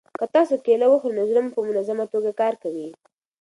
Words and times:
که 0.19 0.25
تاسي 0.33 0.55
کیله 0.65 0.87
وخورئ 0.89 1.13
نو 1.17 1.23
زړه 1.29 1.39
مو 1.43 1.51
په 1.55 1.61
منظمه 1.67 2.05
توګه 2.13 2.31
کار 2.41 2.53
کوي. 2.63 2.87